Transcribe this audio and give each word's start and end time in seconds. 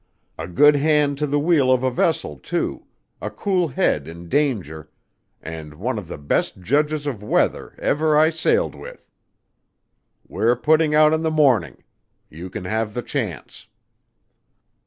"A 0.39 0.47
good 0.47 0.75
hand 0.75 1.19
to 1.19 1.27
the 1.27 1.37
wheel 1.39 1.71
of 1.71 1.83
a 1.83 1.91
vessel, 1.91 2.37
too, 2.39 2.87
a 3.21 3.29
cool 3.29 3.67
head 3.67 4.07
in 4.07 4.29
danger, 4.29 4.89
and 5.43 5.75
one 5.75 5.99
of 5.99 6.07
the 6.07 6.17
best 6.17 6.59
judges 6.59 7.05
of 7.05 7.21
weather 7.21 7.75
ever 7.77 8.17
I 8.17 8.31
sailed 8.31 8.73
with. 8.73 9.05
We're 10.27 10.55
putting 10.55 10.95
out 10.95 11.13
in 11.13 11.21
the 11.21 11.29
morning. 11.29 11.83
You 12.31 12.49
can 12.49 12.65
have 12.65 12.95
the 12.95 13.03
chance." 13.03 13.67